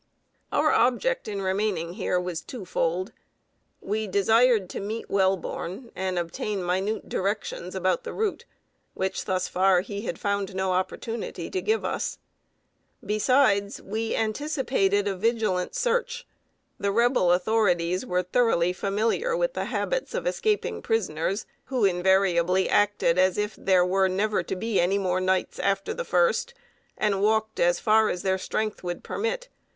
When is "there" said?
23.55-23.85